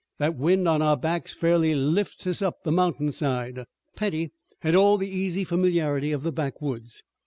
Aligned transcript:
That 0.17 0.35
wind 0.35 0.67
on 0.67 0.81
our 0.81 0.97
backs 0.97 1.31
fairly 1.35 1.75
lifts 1.75 2.25
us 2.25 2.41
up 2.41 2.63
the 2.63 2.71
mountain 2.71 3.11
side." 3.11 3.65
Petty 3.95 4.31
had 4.61 4.73
all 4.73 4.97
the 4.97 5.07
easy 5.11 5.43
familiarity 5.43 6.11
of 6.11 6.23
the 6.23 6.31
backwoods. 6.31 7.03